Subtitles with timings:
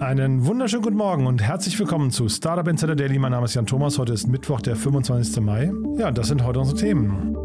[0.00, 3.18] Einen wunderschönen guten Morgen und herzlich willkommen zu Startup Insider Daily.
[3.18, 3.96] Mein Name ist Jan Thomas.
[3.98, 5.40] Heute ist Mittwoch, der 25.
[5.40, 5.70] Mai.
[5.96, 7.36] Ja, das sind heute unsere Themen.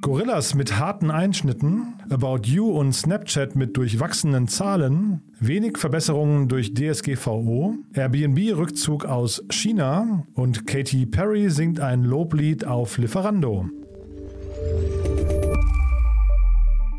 [0.00, 7.76] Gorillas mit harten Einschnitten, About You und Snapchat mit durchwachsenen Zahlen, wenig Verbesserungen durch DSGVO,
[7.94, 13.70] Airbnb-Rückzug aus China und Katy Perry singt ein Loblied auf Lieferando.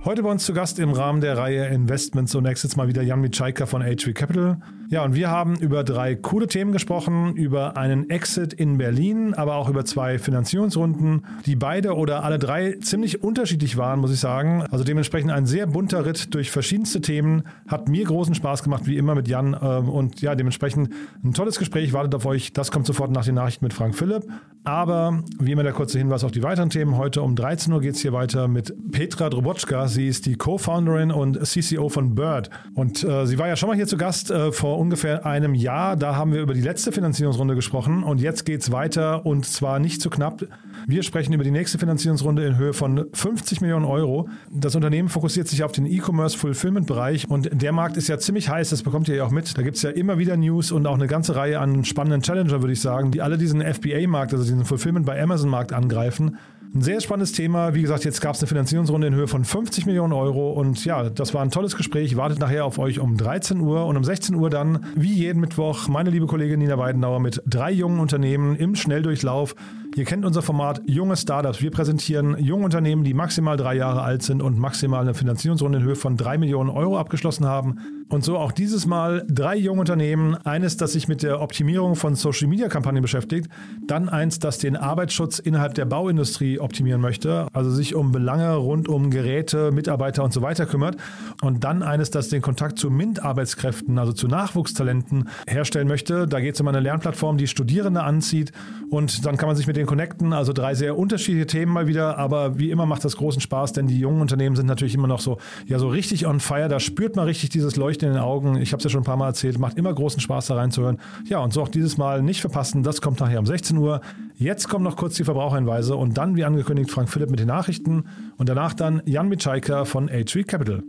[0.06, 3.22] Heute bei uns zu Gast im Rahmen der Reihe Investments und Exits mal wieder Jan
[3.22, 4.60] Mitschaika von HV Capital.
[4.88, 9.56] Ja, und wir haben über drei coole Themen gesprochen, über einen Exit in Berlin, aber
[9.56, 14.62] auch über zwei Finanzierungsrunden, die beide oder alle drei ziemlich unterschiedlich waren, muss ich sagen.
[14.70, 17.42] Also dementsprechend ein sehr bunter Ritt durch verschiedenste Themen.
[17.68, 19.58] Hat mir großen Spaß gemacht, wie immer mit Jan.
[19.60, 20.90] Ähm, und ja, dementsprechend
[21.24, 22.54] ein tolles Gespräch wartet auf euch.
[22.54, 24.28] Das kommt sofort nach den Nachrichten mit Frank Philipp.
[24.66, 26.96] Aber wie immer der kurze Hinweis auf die weiteren Themen.
[26.98, 29.88] Heute um 13 Uhr geht es hier weiter mit Petra Drobotschka.
[29.96, 32.50] Sie ist die Co-Founderin und CCO von Bird.
[32.74, 35.96] Und äh, sie war ja schon mal hier zu Gast äh, vor ungefähr einem Jahr.
[35.96, 38.04] Da haben wir über die letzte Finanzierungsrunde gesprochen.
[38.04, 40.46] Und jetzt geht es weiter und zwar nicht zu knapp.
[40.86, 44.28] Wir sprechen über die nächste Finanzierungsrunde in Höhe von 50 Millionen Euro.
[44.52, 48.72] Das Unternehmen fokussiert sich auf den E-Commerce-Fulfillment-Bereich und der Markt ist ja ziemlich heiß.
[48.72, 49.58] Das bekommt ihr ja auch mit.
[49.58, 52.62] Da gibt es ja immer wieder News und auch eine ganze Reihe an spannenden Challenger,
[52.62, 56.38] würde ich sagen, die alle diesen FBA-Markt, also diesen Fulfillment bei Amazon-Markt angreifen.
[56.74, 57.74] Ein sehr spannendes Thema.
[57.74, 60.52] Wie gesagt, jetzt gab es eine Finanzierungsrunde in Höhe von 50 Millionen Euro.
[60.52, 62.18] Und ja, das war ein tolles Gespräch.
[62.18, 65.88] Wartet nachher auf euch um 13 Uhr und um 16 Uhr dann, wie jeden Mittwoch,
[65.88, 69.56] meine liebe Kollegin Nina Weidenauer mit drei jungen Unternehmen im Schnelldurchlauf.
[69.98, 71.62] Ihr kennt unser Format Junge Startups.
[71.62, 75.86] Wir präsentieren junge Unternehmen, die maximal drei Jahre alt sind und maximal eine Finanzierungsrunde in
[75.86, 77.80] Höhe von drei Millionen Euro abgeschlossen haben.
[78.10, 80.36] Und so auch dieses Mal drei junge Unternehmen.
[80.36, 83.48] Eines, das sich mit der Optimierung von Social Media Kampagnen beschäftigt.
[83.88, 87.48] Dann eins, das den Arbeitsschutz innerhalb der Bauindustrie optimieren möchte.
[87.54, 90.98] Also sich um Belange rund um Geräte, Mitarbeiter und so weiter kümmert.
[91.42, 96.28] Und dann eines, das den Kontakt zu MINT-Arbeitskräften, also zu Nachwuchstalenten herstellen möchte.
[96.28, 98.52] Da geht es um eine Lernplattform, die Studierende anzieht.
[98.90, 100.34] Und dann kann man sich mit denen connecten.
[100.34, 102.18] Also drei sehr unterschiedliche Themen mal wieder.
[102.18, 105.20] Aber wie immer macht das großen Spaß, denn die jungen Unternehmen sind natürlich immer noch
[105.20, 105.38] so,
[105.68, 106.68] ja, so richtig on fire.
[106.68, 108.58] Da spürt man richtig dieses Leuchten in den Augen.
[108.58, 110.98] Ich habe es ja schon ein paar Mal erzählt, macht immer großen Spaß da reinzuhören.
[111.28, 112.84] Ja, und so auch dieses Mal nicht verpassen.
[112.84, 114.02] Das kommt nachher um 16 Uhr.
[114.36, 118.06] Jetzt kommen noch kurz die Verbraucherhinweise und dann, wie angekündigt, Frank Philipp mit den Nachrichten
[118.38, 120.84] und danach dann Jan Mitschaiker von H3 Capital.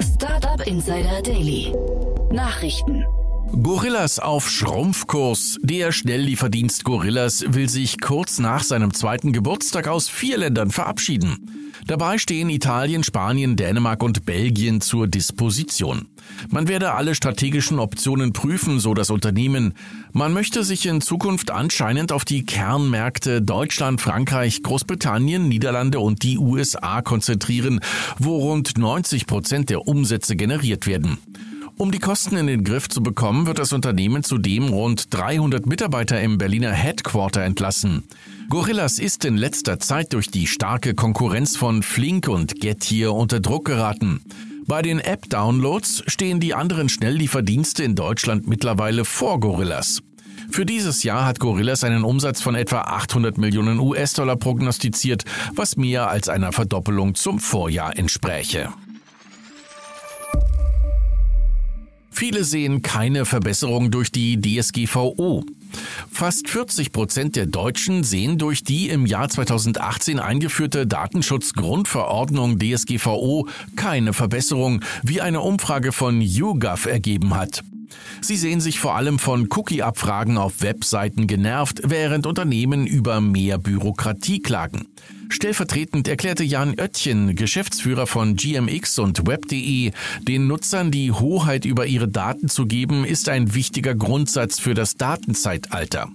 [0.00, 1.74] Startup Insider Daily.
[2.32, 3.04] Nachrichten.
[3.60, 5.58] Gorillas auf Schrumpfkurs.
[5.62, 11.72] Der Schnelllieferdienst Gorillas will sich kurz nach seinem zweiten Geburtstag aus vier Ländern verabschieden.
[11.86, 16.08] Dabei stehen Italien, Spanien, Dänemark und Belgien zur Disposition.
[16.48, 19.74] Man werde alle strategischen Optionen prüfen, so das Unternehmen.
[20.12, 26.38] Man möchte sich in Zukunft anscheinend auf die Kernmärkte Deutschland, Frankreich, Großbritannien, Niederlande und die
[26.38, 27.80] USA konzentrieren,
[28.18, 31.18] wo rund 90 Prozent der Umsätze generiert werden.
[31.78, 36.20] Um die Kosten in den Griff zu bekommen, wird das Unternehmen zudem rund 300 Mitarbeiter
[36.20, 38.04] im Berliner Headquarter entlassen.
[38.50, 43.64] Gorillas ist in letzter Zeit durch die starke Konkurrenz von Flink und Getir unter Druck
[43.64, 44.20] geraten.
[44.66, 50.02] Bei den App-Downloads stehen die anderen Schnelllieferdienste in Deutschland mittlerweile vor Gorillas.
[50.50, 56.08] Für dieses Jahr hat Gorillas einen Umsatz von etwa 800 Millionen US-Dollar prognostiziert, was mehr
[56.08, 58.68] als einer Verdoppelung zum Vorjahr entspräche.
[62.12, 65.44] Viele sehen keine Verbesserung durch die DSGVO.
[66.10, 74.12] Fast 40 Prozent der Deutschen sehen durch die im Jahr 2018 eingeführte Datenschutzgrundverordnung DSGVO keine
[74.12, 77.64] Verbesserung, wie eine Umfrage von YouGov ergeben hat.
[78.20, 84.40] Sie sehen sich vor allem von Cookie-Abfragen auf Webseiten genervt, während Unternehmen über mehr Bürokratie
[84.40, 84.86] klagen.
[85.32, 92.06] Stellvertretend erklärte Jan Oettchen, Geschäftsführer von GMX und Web.de, den Nutzern die Hoheit über ihre
[92.06, 96.10] Daten zu geben, ist ein wichtiger Grundsatz für das Datenzeitalter.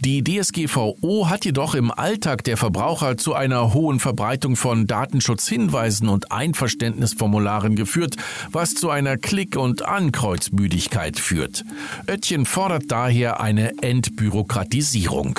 [0.00, 6.32] Die DSGVO hat jedoch im Alltag der Verbraucher zu einer hohen Verbreitung von Datenschutzhinweisen und
[6.32, 8.16] Einverständnisformularen geführt,
[8.52, 11.64] was zu einer Klick- und Ankreuzmüdigkeit führt.
[12.08, 15.38] Oettchen fordert daher eine Entbürokratisierung.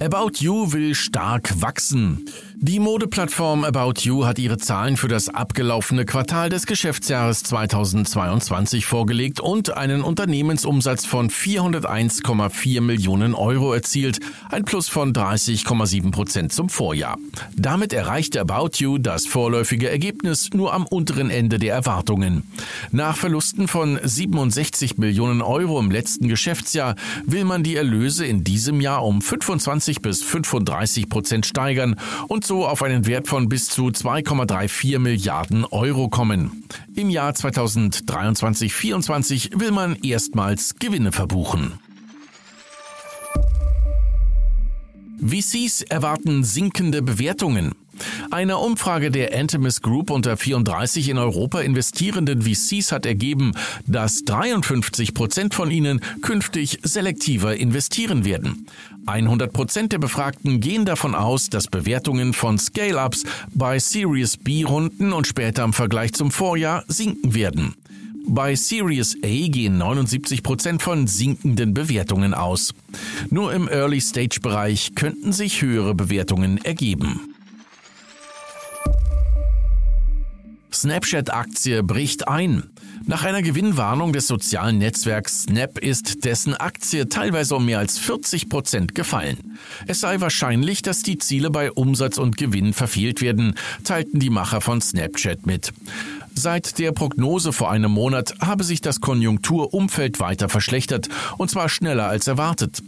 [0.00, 2.26] About You will stark wachsen.
[2.64, 9.40] Die Modeplattform About You hat ihre Zahlen für das abgelaufene Quartal des Geschäftsjahres 2022 vorgelegt
[9.40, 17.18] und einen Unternehmensumsatz von 401,4 Millionen Euro erzielt, ein Plus von 30,7 Prozent zum Vorjahr.
[17.56, 22.44] Damit erreichte About You das vorläufige Ergebnis nur am unteren Ende der Erwartungen.
[22.92, 26.94] Nach Verlusten von 67 Millionen Euro im letzten Geschäftsjahr
[27.26, 31.96] will man die Erlöse in diesem Jahr um 25 bis 35 Prozent steigern
[32.28, 36.64] und so auf einen Wert von bis zu 2,34 Milliarden Euro kommen.
[36.94, 41.78] Im Jahr 2023-24 will man erstmals Gewinne verbuchen.
[45.24, 47.72] VCs erwarten sinkende Bewertungen.
[48.30, 53.52] Eine Umfrage der Antimus Group unter 34 in Europa investierenden VCs hat ergeben,
[53.86, 58.66] dass 53 Prozent von ihnen künftig selektiver investieren werden.
[59.06, 65.26] 100 Prozent der Befragten gehen davon aus, dass Bewertungen von Scale-Ups bei Series B-Runden und
[65.26, 67.74] später im Vergleich zum Vorjahr sinken werden.
[68.26, 72.72] Bei Series A gehen 79 Prozent von sinkenden Bewertungen aus.
[73.30, 77.34] Nur im Early-Stage-Bereich könnten sich höhere Bewertungen ergeben.
[80.72, 82.70] Snapchat-Aktie bricht ein.
[83.04, 88.48] Nach einer Gewinnwarnung des sozialen Netzwerks Snap ist dessen Aktie teilweise um mehr als 40
[88.48, 89.58] Prozent gefallen.
[89.88, 94.60] Es sei wahrscheinlich, dass die Ziele bei Umsatz und Gewinn verfehlt werden, teilten die Macher
[94.60, 95.72] von Snapchat mit.
[96.34, 102.06] Seit der Prognose vor einem Monat habe sich das Konjunkturumfeld weiter verschlechtert, und zwar schneller
[102.06, 102.82] als erwartet.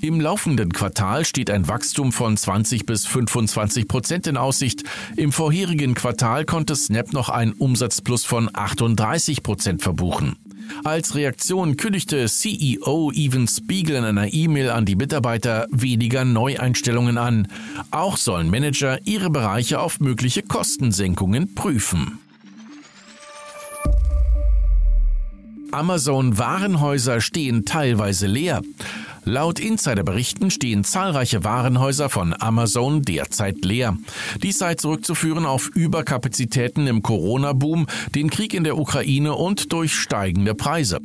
[0.00, 4.82] Im laufenden Quartal steht ein Wachstum von 20 bis 25 Prozent in Aussicht.
[5.14, 10.36] Im vorherigen Quartal konnte Snap noch einen Umsatzplus von 38 Prozent verbuchen.
[10.84, 17.48] Als Reaktion kündigte CEO Evan Spiegel in einer E-Mail an die Mitarbeiter weniger Neueinstellungen an.
[17.90, 22.18] Auch sollen Manager ihre Bereiche auf mögliche Kostensenkungen prüfen.
[25.72, 28.62] Amazon-Warenhäuser stehen teilweise leer.
[29.28, 33.94] Laut Insiderberichten stehen zahlreiche Warenhäuser von Amazon derzeit leer.
[34.42, 40.54] Dies sei zurückzuführen auf Überkapazitäten im Corona-Boom, den Krieg in der Ukraine und durch steigende
[40.54, 41.00] Preise.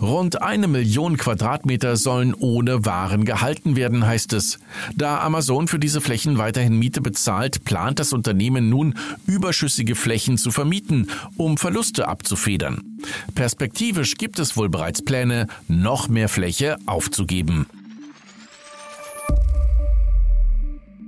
[0.00, 4.60] Rund eine Million Quadratmeter sollen ohne Waren gehalten werden, heißt es.
[4.94, 8.94] Da Amazon für diese Flächen weiterhin Miete bezahlt, plant das Unternehmen nun,
[9.26, 12.93] überschüssige Flächen zu vermieten, um Verluste abzufedern.
[13.34, 17.66] Perspektivisch gibt es wohl bereits Pläne, noch mehr Fläche aufzugeben.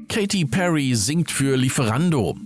[0.08, 2.37] Katy Perry singt für Lieferando.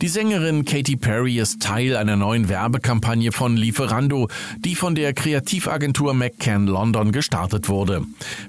[0.00, 4.28] Die Sängerin Katy Perry ist Teil einer neuen Werbekampagne von Lieferando,
[4.58, 8.02] die von der Kreativagentur McCann London gestartet wurde.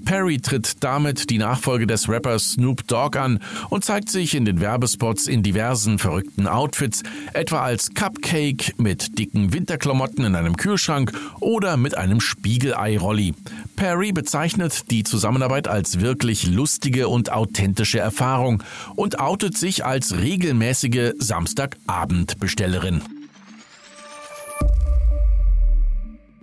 [0.05, 4.59] Perry tritt damit die Nachfolge des Rappers Snoop Dogg an und zeigt sich in den
[4.59, 7.03] Werbespots in diversen verrückten Outfits,
[7.33, 13.33] etwa als Cupcake mit dicken Winterklamotten in einem Kühlschrank oder mit einem Spiegelei-Rolli.
[13.75, 18.63] Perry bezeichnet die Zusammenarbeit als wirklich lustige und authentische Erfahrung
[18.95, 23.01] und outet sich als regelmäßige Samstagabendbestellerin.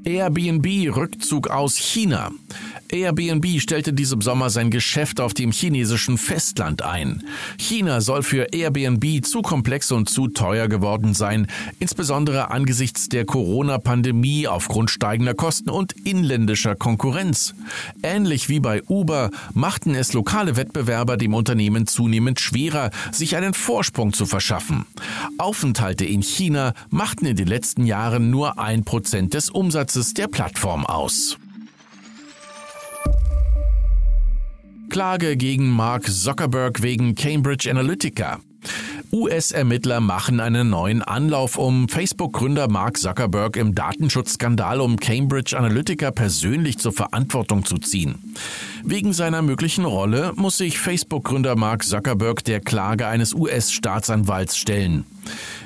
[0.05, 2.31] Airbnb Rückzug aus China.
[2.91, 7.25] Airbnb stellte diesem Sommer sein Geschäft auf dem chinesischen Festland ein.
[7.59, 11.47] China soll für Airbnb zu komplex und zu teuer geworden sein,
[11.81, 17.55] insbesondere angesichts der Corona-Pandemie aufgrund steigender Kosten und inländischer Konkurrenz.
[18.03, 24.13] Ähnlich wie bei Uber machten es lokale Wettbewerber dem Unternehmen zunehmend schwerer, sich einen Vorsprung
[24.13, 24.85] zu verschaffen.
[25.39, 30.85] Aufenthalte in China machten in den letzten Jahren nur ein Prozent des Umsatzes der Plattform
[30.85, 31.39] aus.
[34.91, 38.41] Klage gegen Mark Zuckerberg wegen Cambridge Analytica.
[39.13, 46.79] US-Ermittler machen einen neuen Anlauf, um Facebook-Gründer Mark Zuckerberg im Datenschutzskandal um Cambridge Analytica persönlich
[46.79, 48.35] zur Verantwortung zu ziehen.
[48.83, 55.05] Wegen seiner möglichen Rolle muss sich Facebook-Gründer Mark Zuckerberg der Klage eines US-Staatsanwalts stellen.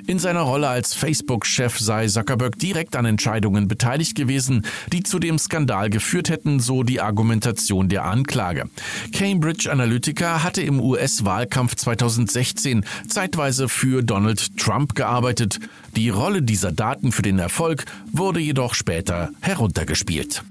[0.09, 5.39] In seiner Rolle als Facebook-Chef sei Zuckerberg direkt an Entscheidungen beteiligt gewesen, die zu dem
[5.39, 8.71] Skandal geführt hätten, so die Argumentation der Anklage.
[9.13, 15.61] Cambridge Analytica hatte im US-Wahlkampf 2016 zeitweise für Donald Trump gearbeitet.
[15.95, 20.43] Die Rolle dieser Daten für den Erfolg wurde jedoch später heruntergespielt.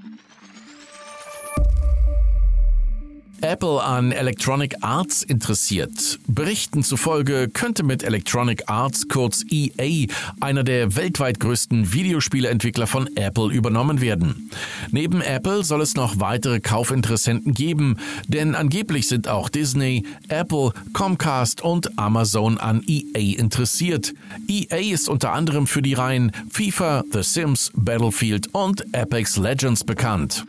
[3.42, 6.20] Apple an Electronic Arts interessiert.
[6.28, 10.08] Berichten zufolge könnte mit Electronic Arts, kurz EA,
[10.40, 14.50] einer der weltweit größten Videospieleentwickler von Apple übernommen werden.
[14.92, 21.62] Neben Apple soll es noch weitere Kaufinteressenten geben, denn angeblich sind auch Disney, Apple, Comcast
[21.62, 24.14] und Amazon an EA interessiert.
[24.48, 30.46] EA ist unter anderem für die Reihen FIFA, The Sims, Battlefield und Apex Legends bekannt.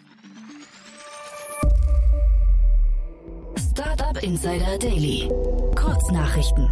[3.98, 5.28] Startup Insider Daily.
[5.74, 6.70] Kurznachrichten.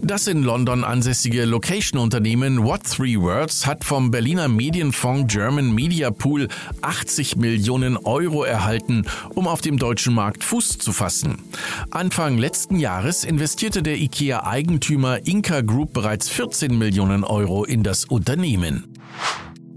[0.00, 6.46] Das in London ansässige Location-Unternehmen What Three Words hat vom Berliner Medienfonds German Media Pool
[6.82, 11.42] 80 Millionen Euro erhalten, um auf dem deutschen Markt Fuß zu fassen.
[11.90, 18.84] Anfang letzten Jahres investierte der IKEA-Eigentümer Inca Group bereits 14 Millionen Euro in das Unternehmen.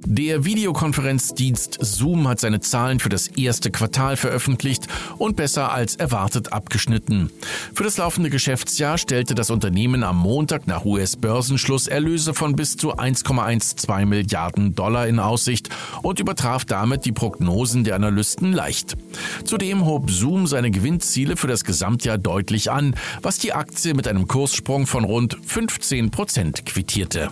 [0.10, 4.88] Der Videokonferenzdienst Zoom hat seine Zahlen für das erste Quartal veröffentlicht
[5.18, 7.30] und besser als erwartet abgeschnitten.
[7.74, 12.96] Für das laufende Geschäftsjahr stellte das Unternehmen am Montag nach US-Börsenschluss Erlöse von bis zu
[12.96, 15.68] 1,12 Milliarden Dollar in Aussicht
[16.04, 18.96] und übertraf damit die Prognosen der Analysten leicht.
[19.44, 24.26] Zudem hob Zoom seine Gewinnziele für das Gesamtjahr deutlich an, was die Aktie mit einem
[24.26, 27.30] Kurssprung von rund 15 Prozent quittierte.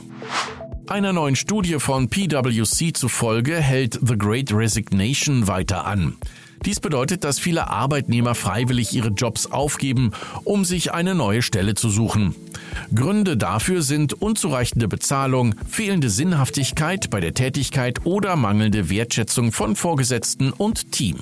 [0.87, 6.15] Einer neuen Studie von PwC zufolge hält The Great Resignation weiter an.
[6.63, 10.11] Dies bedeutet, dass viele Arbeitnehmer freiwillig ihre Jobs aufgeben,
[10.43, 12.35] um sich eine neue Stelle zu suchen.
[12.93, 20.51] Gründe dafür sind unzureichende Bezahlung, fehlende Sinnhaftigkeit bei der Tätigkeit oder mangelnde Wertschätzung von Vorgesetzten
[20.51, 21.17] und Team.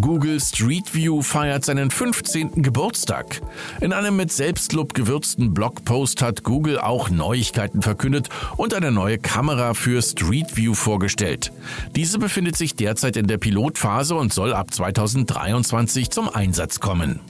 [0.00, 2.62] Google Street View feiert seinen 15.
[2.62, 3.40] Geburtstag.
[3.80, 9.74] In einem mit Selbstlob gewürzten Blogpost hat Google auch Neuigkeiten verkündet und eine neue Kamera
[9.74, 11.52] für Street View vorgestellt.
[11.94, 17.20] Diese befindet sich derzeit in der Pilotphase und soll ab 2023 zum Einsatz kommen.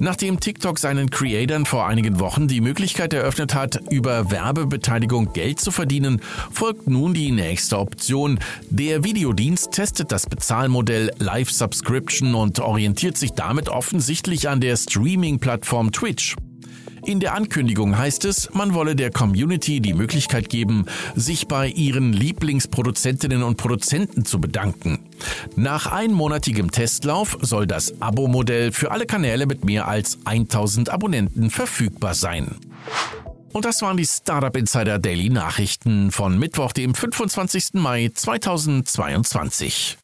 [0.00, 5.70] Nachdem TikTok seinen Creatern vor einigen Wochen die Möglichkeit eröffnet hat, über Werbebeteiligung Geld zu
[5.72, 6.20] verdienen,
[6.52, 8.38] folgt nun die nächste Option.
[8.70, 15.90] Der Videodienst testet das Bezahlmodell Live Subscription und orientiert sich damit offensichtlich an der Streaming-Plattform
[15.90, 16.36] Twitch.
[17.08, 20.84] In der Ankündigung heißt es, man wolle der Community die Möglichkeit geben,
[21.16, 24.98] sich bei ihren Lieblingsproduzentinnen und Produzenten zu bedanken.
[25.56, 32.12] Nach einmonatigem Testlauf soll das Abo-Modell für alle Kanäle mit mehr als 1000 Abonnenten verfügbar
[32.12, 32.56] sein.
[33.54, 37.72] Und das waren die Startup Insider Daily Nachrichten von Mittwoch, dem 25.
[37.72, 39.96] Mai 2022.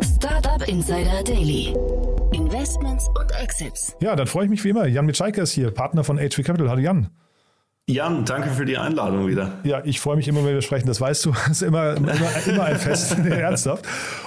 [0.00, 1.74] Startup Insider Daily.
[2.32, 3.96] Investments und Exits.
[4.00, 4.86] Ja, dann freue ich mich wie immer.
[4.86, 6.70] Jan Mitschaiker ist hier, Partner von HV Capital.
[6.70, 7.10] Hallo Jan.
[7.88, 9.58] Jan, danke für die Einladung wieder.
[9.64, 10.86] Ja, ich freue mich immer, wenn wir sprechen.
[10.86, 12.12] Das weißt du, das ist immer, immer,
[12.46, 13.84] immer ein Fest, ernsthaft.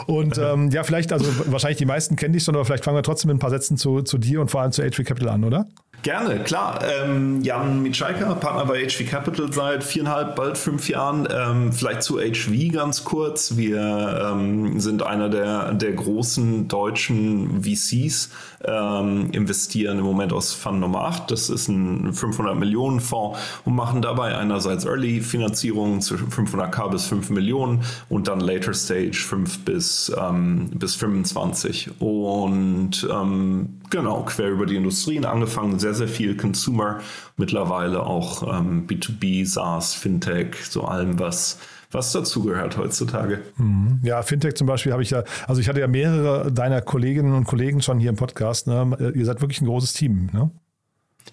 [0.07, 3.03] Und ähm, ja, vielleicht, also wahrscheinlich die meisten kennen dich schon, aber vielleicht fangen wir
[3.03, 5.43] trotzdem mit ein paar Sätzen zu, zu dir und vor allem zu HV Capital an,
[5.45, 5.67] oder?
[6.05, 6.81] Gerne, klar.
[6.83, 11.27] Ähm, Jan Mitschaiker, Partner bei HV Capital seit viereinhalb, bald fünf Jahren.
[11.35, 13.57] Ähm, vielleicht zu HV ganz kurz.
[13.57, 18.29] Wir ähm, sind einer der, der großen deutschen VCs,
[18.63, 21.31] ähm, investieren im Moment aus Fund Nummer 8.
[21.31, 27.07] Das ist ein 500 Millionen Fonds und machen dabei einerseits Early Finanzierung zwischen 500k bis
[27.07, 31.99] 5 Millionen und dann Later Stage 5 bis, ähm, bis 25.
[31.99, 36.99] Und ähm, genau, quer über die Industrien angefangen, sehr, sehr viel Consumer,
[37.37, 41.57] mittlerweile auch ähm, B2B, SaaS, Fintech, so allem, was
[41.95, 43.41] was dazugehört heutzutage.
[43.57, 44.01] Mhm.
[44.03, 47.45] Ja, Fintech zum Beispiel habe ich ja, also ich hatte ja mehrere deiner Kolleginnen und
[47.45, 48.67] Kollegen schon hier im Podcast.
[48.67, 49.13] Ne?
[49.15, 50.51] Ihr seid wirklich ein großes Team, ne?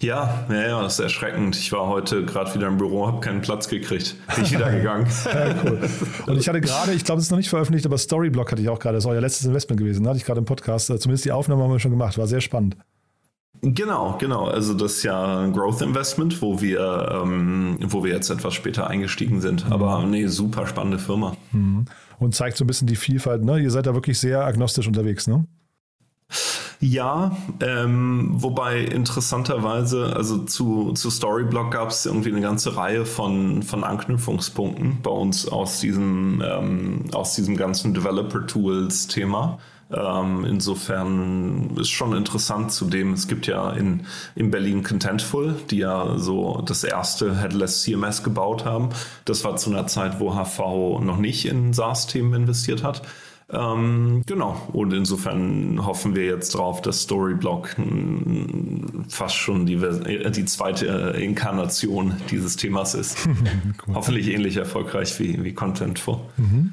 [0.01, 1.55] Ja, ja, ja, das ist erschreckend.
[1.55, 4.15] Ich war heute gerade wieder im Büro, habe keinen Platz gekriegt.
[4.35, 5.07] Bin ich wieder gegangen.
[5.25, 5.79] ja, cool.
[6.25, 8.69] Und ich hatte gerade, ich glaube, es ist noch nicht veröffentlicht, aber Storyblock hatte ich
[8.69, 8.95] auch gerade.
[8.95, 10.03] Das war euer letztes Investment gewesen.
[10.03, 10.89] Da hatte ich gerade im Podcast.
[10.89, 12.17] Äh, zumindest die Aufnahme haben wir schon gemacht.
[12.17, 12.75] War sehr spannend.
[13.65, 14.45] Genau, genau.
[14.45, 18.87] Also das ist ja ein Growth Investment, wo wir, ähm, wo wir jetzt etwas später
[18.87, 19.65] eingestiegen sind.
[19.65, 19.73] Mhm.
[19.73, 21.37] Aber nee, super spannende Firma.
[21.53, 21.85] Mhm.
[22.19, 23.43] Und zeigt so ein bisschen die Vielfalt.
[23.43, 23.59] Ne?
[23.59, 25.45] Ihr seid da wirklich sehr agnostisch unterwegs, ne?
[26.81, 33.63] Ja, ähm, wobei interessanterweise, also zu, zu Storyblock gab es irgendwie eine ganze Reihe von,
[33.63, 39.59] von Anknüpfungspunkten bei uns aus diesem, ähm, aus diesem ganzen Developer-Tools-Thema.
[39.95, 46.17] Ähm, insofern ist schon interessant zudem, es gibt ja in, in Berlin Contentful, die ja
[46.17, 48.89] so das erste Headless CMS gebaut haben.
[49.25, 53.03] Das war zu einer Zeit, wo HV noch nicht in SaaS-Themen investiert hat.
[53.51, 57.75] Ähm, genau, und insofern hoffen wir jetzt drauf, dass Storyblock
[59.09, 63.27] fast schon die, die zweite Inkarnation dieses Themas ist.
[63.93, 66.19] Hoffentlich ähnlich erfolgreich wie, wie Contentful.
[66.37, 66.71] Mhm.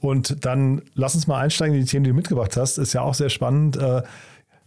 [0.00, 2.78] Und dann lass uns mal einsteigen in die Themen, die du mitgebracht hast.
[2.78, 3.76] Ist ja auch sehr spannend.
[3.76, 4.02] Äh,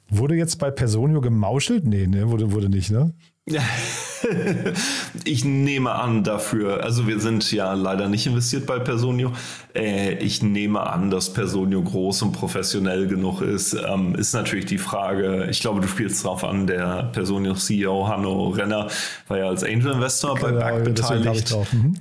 [0.09, 1.85] wurde jetzt bei Personio gemauschelt?
[1.85, 3.13] Nee, ne, wurde, wurde nicht, ne?
[5.23, 9.31] ich nehme an dafür, also wir sind ja leider nicht investiert bei Personio.
[9.73, 13.73] Äh, ich nehme an, dass Personio groß und professionell genug ist.
[13.73, 18.49] Ähm, ist natürlich die Frage, ich glaube, du spielst drauf an, der Personio CEO Hanno
[18.49, 18.87] Renner
[19.27, 21.55] war ja als Angel Investor genau, bei Back beteiligt.
[21.71, 21.95] Mhm.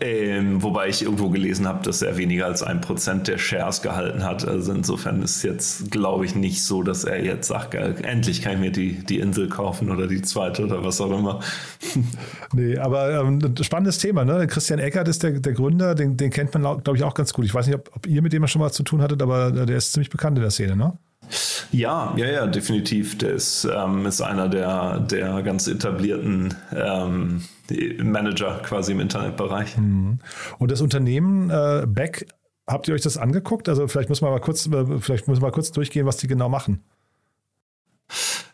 [0.00, 4.24] Ähm, wobei ich irgendwo gelesen habe, dass er weniger als ein Prozent der Shares gehalten
[4.24, 4.46] hat.
[4.46, 8.58] Also insofern ist jetzt, glaube ich, nicht so, dass er jetzt sagt, endlich kann ich
[8.58, 11.40] mir die, die Insel kaufen oder die zweite oder was auch immer.
[12.52, 14.24] nee, aber ähm, spannendes Thema.
[14.24, 14.48] Ne?
[14.48, 17.44] Christian Eckert ist der, der Gründer, den, den kennt man, glaube ich, auch ganz gut.
[17.44, 19.76] Ich weiß nicht, ob, ob ihr mit dem schon mal zu tun hattet, aber der
[19.76, 20.98] ist ziemlich bekannt in der Szene, ne?
[21.72, 23.18] Ja, ja, ja, definitiv.
[23.18, 27.42] Der ist, ähm, ist einer der, der ganz etablierten ähm,
[28.02, 29.76] Manager quasi im Internetbereich.
[29.76, 30.18] Mhm.
[30.58, 32.26] Und das Unternehmen äh, Beck,
[32.66, 33.68] habt ihr euch das angeguckt?
[33.68, 36.26] Also vielleicht müssen wir mal kurz, äh, vielleicht müssen wir mal kurz durchgehen, was die
[36.26, 36.84] genau machen.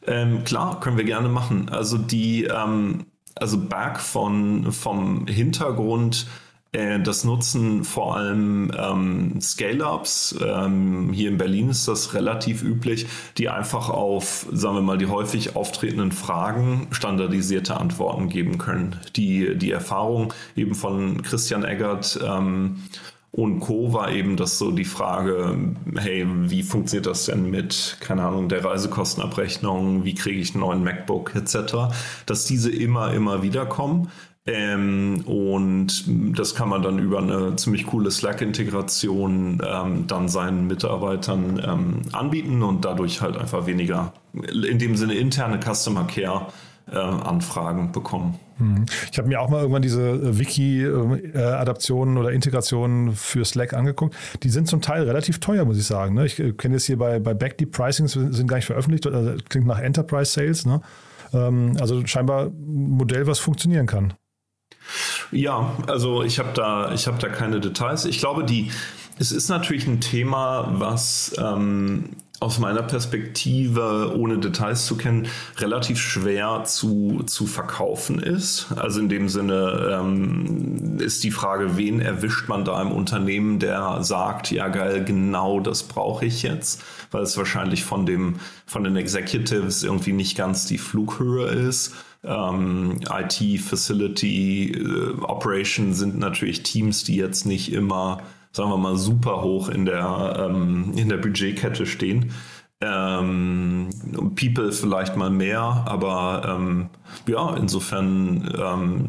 [0.07, 1.69] Ähm, klar, können wir gerne machen.
[1.69, 6.27] Also die, ähm, also Back von, vom Hintergrund
[6.73, 10.37] das nutzen vor allem ähm, Scale-Ups.
[10.41, 13.07] Ähm, hier in Berlin ist das relativ üblich,
[13.39, 19.01] die einfach auf, sagen wir mal, die häufig auftretenden Fragen standardisierte Antworten geben können.
[19.17, 22.77] Die, die Erfahrung eben von Christian Eggert ähm,
[23.33, 23.93] und Co.
[23.93, 25.57] war eben das so die Frage,
[25.97, 30.83] hey, wie funktioniert das denn mit, keine Ahnung, der Reisekostenabrechnung, wie kriege ich einen neuen
[30.83, 31.95] MacBook etc.,
[32.27, 34.11] dass diese immer, immer wieder kommen.
[34.47, 36.05] Ähm, und
[36.39, 42.63] das kann man dann über eine ziemlich coole Slack-Integration ähm, dann seinen Mitarbeitern ähm, anbieten
[42.63, 46.47] und dadurch halt einfach weniger, in dem Sinne interne Customer Care
[46.91, 48.39] äh, Anfragen bekommen.
[48.59, 48.87] Mhm.
[49.13, 54.17] Ich habe mir auch mal irgendwann diese äh, Wiki-Adaptionen oder Integrationen für Slack angeguckt.
[54.43, 56.15] Die sind zum Teil relativ teuer, muss ich sagen.
[56.15, 56.27] Ne?
[56.27, 59.67] Ich äh, kenne jetzt hier bei, bei Backdeep Pricings, sind gar nicht veröffentlicht, also klingt
[59.67, 60.67] nach Enterprise Sales.
[60.67, 60.81] Ne?
[61.33, 64.15] Ähm, also scheinbar ein Modell, was funktionieren kann.
[65.31, 68.05] Ja, also ich habe da, ich da keine Details.
[68.05, 68.71] Ich glaube, die,
[69.19, 75.29] es ist natürlich ein Thema, was ähm, aus meiner Perspektive, ohne Details zu kennen,
[75.59, 78.69] relativ schwer zu, zu verkaufen ist.
[78.77, 84.03] Also in dem Sinne ähm, ist die Frage, wen erwischt man da im Unternehmen, der
[84.03, 88.97] sagt, ja geil, genau das brauche ich jetzt, weil es wahrscheinlich von, dem, von den
[88.97, 91.95] Executives irgendwie nicht ganz die Flughöhe ist.
[92.25, 98.97] Ähm, IT, Facility, äh, Operation sind natürlich Teams, die jetzt nicht immer, sagen wir mal,
[98.97, 102.33] super hoch in der, ähm, in der Budgetkette stehen.
[102.83, 103.91] Ähm,
[104.37, 106.89] People vielleicht mal mehr, aber ähm,
[107.29, 109.09] ja, insofern, ähm,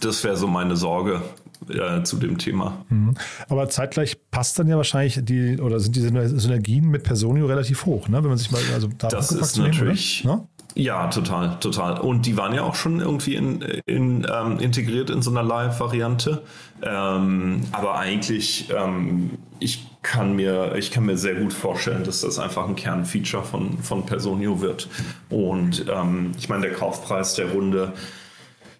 [0.00, 1.22] das wäre so meine Sorge
[1.68, 2.84] äh, zu dem Thema.
[2.88, 3.14] Mhm.
[3.48, 8.08] Aber zeitgleich passt dann ja wahrscheinlich die, oder sind die Synergien mit Personio relativ hoch,
[8.08, 8.22] ne?
[8.22, 10.46] wenn man sich mal, also da Das ist natürlich, nehmen,
[10.78, 11.98] ja, total, total.
[11.98, 16.44] Und die waren ja auch schon irgendwie in, in, ähm, integriert in so einer Live-Variante.
[16.82, 22.38] Ähm, aber eigentlich, ähm, ich kann mir, ich kann mir sehr gut vorstellen, dass das
[22.38, 24.88] einfach ein Kernfeature von, von Personio wird.
[25.30, 27.92] Und ähm, ich meine, der Kaufpreis der Runde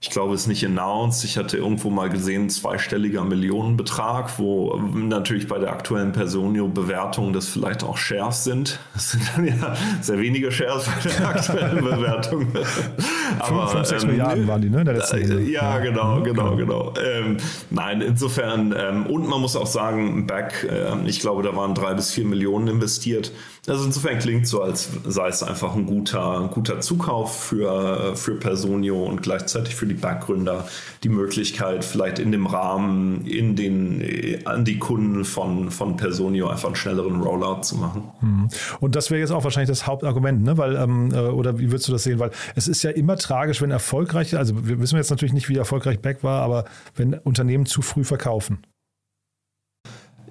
[0.01, 1.25] ich glaube, es ist nicht announced.
[1.25, 7.83] Ich hatte irgendwo mal gesehen, zweistelliger Millionenbetrag, wo natürlich bei der aktuellen Personio-Bewertung das vielleicht
[7.83, 8.79] auch Shares sind.
[8.95, 12.47] Das sind dann ja sehr wenige Shares bei der aktuellen Bewertung.
[13.41, 14.85] Aber, 5, 6 ähm, Milliarden waren die, ne?
[14.85, 16.95] Der letzten äh, ja, genau, genau, genau.
[17.05, 17.39] Ähm,
[17.71, 21.95] nein, insofern, ähm, und man muss auch sagen, Back, äh, ich glaube, da waren drei
[21.95, 23.33] bis vier Millionen investiert.
[23.69, 28.35] Also insofern klingt so, als sei es einfach ein guter, ein guter Zukauf für, für
[28.35, 30.67] Personio und gleichzeitig für die Backgründer
[31.03, 36.69] die Möglichkeit, vielleicht in dem Rahmen in den, an die Kunden von, von Personio einfach
[36.69, 38.05] einen schnelleren Rollout zu machen.
[38.21, 38.49] Mhm.
[38.81, 40.57] Und das wäre jetzt auch wahrscheinlich das Hauptargument, ne?
[40.57, 42.19] Weil, ähm, äh, oder wie würdest du das sehen?
[42.19, 45.57] Weil es ist ja immer tragisch, wenn erfolgreiche, also wir wissen jetzt natürlich nicht, wie
[45.57, 46.65] erfolgreich Back war, aber
[46.97, 48.63] wenn Unternehmen zu früh verkaufen.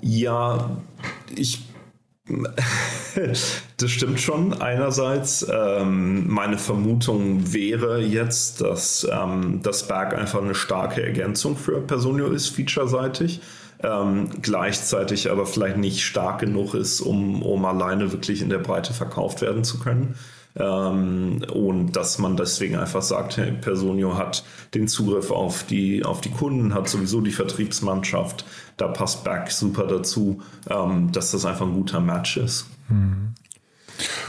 [0.01, 0.77] Ja,
[1.35, 1.66] ich
[3.77, 4.53] das stimmt schon.
[4.61, 11.79] Einerseits, ähm, meine Vermutung wäre jetzt, dass ähm, das Berg einfach eine starke Ergänzung für
[11.81, 13.41] Personio ist, featureseitig.
[13.83, 18.93] Ähm, gleichzeitig aber vielleicht nicht stark genug ist, um, um alleine wirklich in der Breite
[18.93, 20.15] verkauft werden zu können.
[20.59, 24.43] Ähm, und dass man deswegen einfach sagt, hey, Personio hat
[24.73, 28.45] den Zugriff auf die, auf die Kunden, hat sowieso die Vertriebsmannschaft,
[28.77, 32.67] da passt Back super dazu, ähm, dass das einfach ein guter Match ist.
[32.89, 33.33] Mhm.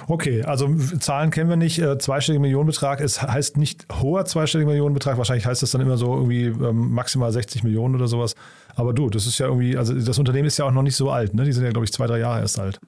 [0.07, 1.79] Okay, also Zahlen kennen wir nicht.
[1.79, 5.19] Äh, zweistelliger Millionenbetrag, es heißt nicht hoher zweistelliger Millionenbetrag.
[5.19, 8.35] Wahrscheinlich heißt das dann immer so irgendwie ähm, maximal 60 Millionen oder sowas.
[8.75, 11.11] Aber du, das ist ja irgendwie, also das Unternehmen ist ja auch noch nicht so
[11.11, 11.45] alt, ne?
[11.45, 12.81] Die sind ja, glaube ich, zwei, drei Jahre erst alt.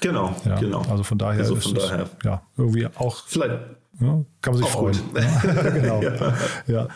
[0.00, 0.82] Genau, ja, genau.
[0.90, 2.04] Also von daher also von ist daher.
[2.04, 3.24] es, ja, irgendwie auch.
[3.26, 3.60] Vielleicht
[4.00, 4.98] ja, kann man sich freuen.
[5.74, 6.02] genau.
[6.02, 6.34] ja.
[6.66, 6.88] ja.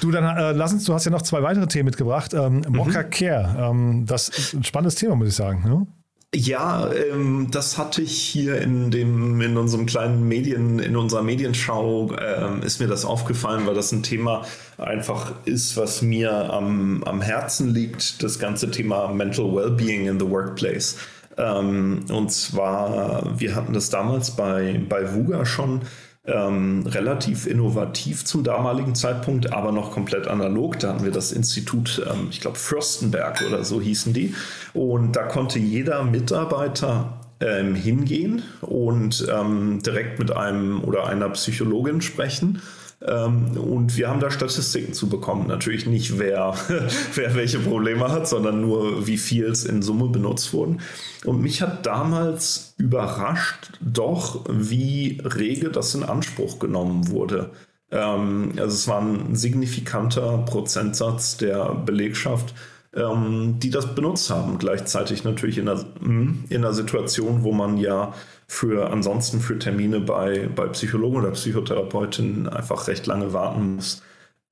[0.00, 2.34] Du, dann äh, lass uns, du hast ja noch zwei weitere Themen mitgebracht.
[2.34, 3.10] Ähm, Mokka mhm.
[3.10, 5.62] Care, ähm, das ist ein spannendes Thema, muss ich sagen.
[5.64, 5.86] Ne?
[6.34, 12.12] Ja, ähm, das hatte ich hier in dem, in unserem kleinen Medien, in unserer Medienschau,
[12.18, 14.44] ähm, ist mir das aufgefallen, weil das ein Thema
[14.76, 20.28] einfach ist, was mir am, am Herzen liegt, das ganze Thema Mental Wellbeing in the
[20.28, 20.96] Workplace.
[21.38, 25.82] Ähm, und zwar, wir hatten das damals bei, bei VUGA schon
[26.26, 30.78] ähm, relativ innovativ zum damaligen Zeitpunkt, aber noch komplett analog.
[30.78, 34.34] Da hatten wir das Institut, ähm, ich glaube Fürstenberg oder so hießen die.
[34.74, 42.00] Und da konnte jeder Mitarbeiter ähm, hingehen und ähm, direkt mit einem oder einer Psychologin
[42.00, 42.60] sprechen
[43.00, 45.46] und wir haben da Statistiken zu bekommen.
[45.46, 46.54] Natürlich nicht, wer,
[47.14, 50.80] wer welche Probleme hat, sondern nur, wie viel es in Summe benutzt wurden.
[51.24, 57.50] Und mich hat damals überrascht, doch, wie rege das in Anspruch genommen wurde.
[57.92, 62.52] Ähm, also es war ein signifikanter Prozentsatz der Belegschaft,
[62.94, 64.58] ähm, die das benutzt haben.
[64.58, 68.12] Gleichzeitig natürlich in einer, in einer Situation, wo man ja
[68.48, 74.02] für ansonsten für Termine bei, bei Psychologen oder Psychotherapeutinnen einfach recht lange warten muss.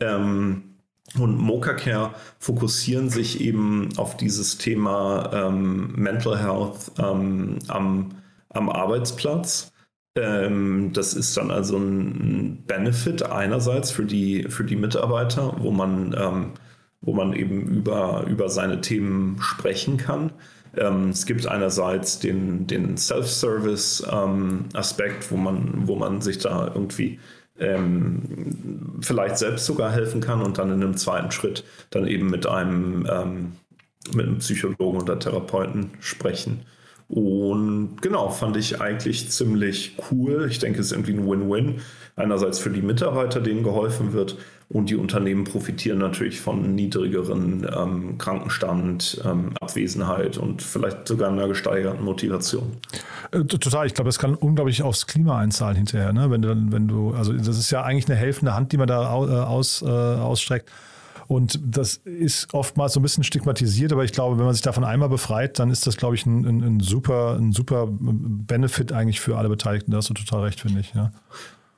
[0.01, 0.77] Ähm,
[1.19, 8.11] und MocaCare fokussieren sich eben auf dieses Thema ähm, Mental Health ähm, am,
[8.51, 9.73] am Arbeitsplatz.
[10.17, 16.15] Ähm, das ist dann also ein Benefit einerseits für die, für die Mitarbeiter, wo man,
[16.19, 16.53] ähm,
[17.01, 20.33] wo man eben über, über seine Themen sprechen kann.
[20.79, 27.21] Ähm, es gibt einerseits den, den Self-Service-Aspekt, ähm, wo, man, wo man sich da irgendwie
[27.59, 32.47] ähm, vielleicht selbst sogar helfen kann und dann in einem zweiten Schritt dann eben mit
[32.47, 33.53] einem, ähm,
[34.15, 36.63] mit einem Psychologen oder Therapeuten sprechen.
[37.09, 40.49] Und genau, fand ich eigentlich ziemlich cool.
[40.51, 41.81] Ich denke, es ist irgendwie ein Win-Win.
[42.17, 44.37] Einerseits für die Mitarbeiter, denen geholfen wird,
[44.69, 51.47] und die Unternehmen profitieren natürlich von niedrigeren ähm, Krankenstand, ähm, Abwesenheit und vielleicht sogar einer
[51.47, 52.77] gesteigerten Motivation.
[53.31, 56.13] Äh, total, ich glaube, das kann unglaublich aufs Klima einzahlen hinterher.
[56.13, 56.31] Ne?
[56.31, 59.05] Wenn, du, wenn du, also das ist ja eigentlich eine helfende Hand, die man da
[59.05, 60.71] äh, aus, äh, ausstreckt.
[61.29, 64.85] Und das ist oftmals so ein bisschen stigmatisiert, aber ich glaube, wenn man sich davon
[64.85, 69.21] einmal befreit, dann ist das, glaube ich, ein, ein, ein super, ein super Benefit eigentlich
[69.21, 69.91] für alle Beteiligten.
[69.91, 70.95] Da hast du total recht, finde ich.
[70.95, 71.11] Ja.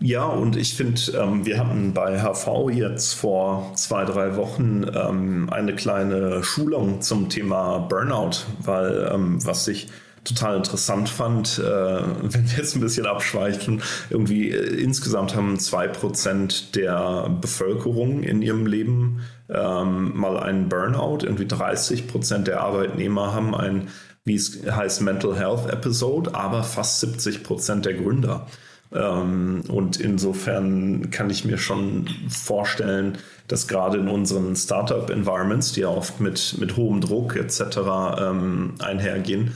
[0.01, 5.51] Ja, und ich finde, ähm, wir hatten bei HV jetzt vor zwei, drei Wochen ähm,
[5.51, 9.89] eine kleine Schulung zum Thema Burnout, weil ähm, was ich
[10.23, 11.63] total interessant fand, äh,
[12.23, 18.41] wenn wir jetzt ein bisschen abschweichen, irgendwie äh, insgesamt haben zwei Prozent der Bevölkerung in
[18.41, 23.89] ihrem Leben ähm, mal einen Burnout, irgendwie 30 Prozent der Arbeitnehmer haben ein,
[24.25, 28.47] wie es heißt, Mental Health Episode, aber fast 70 Prozent der Gründer.
[28.93, 35.89] Ähm, und insofern kann ich mir schon vorstellen, dass gerade in unseren Startup-Environments, die ja
[35.89, 37.79] oft mit, mit hohem Druck etc.
[38.21, 39.53] Ähm, einhergehen,